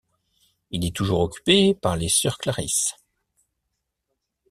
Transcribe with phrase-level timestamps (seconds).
[0.71, 2.95] Il est toujours occupé par les sœurs clarisses.